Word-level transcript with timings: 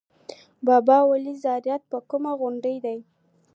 بابای 0.65 1.03
ولي 1.09 1.33
زیارت 1.43 1.81
په 1.91 1.97
کومه 2.09 2.31
غونډۍ 2.39 2.77
دی؟ 2.85 2.97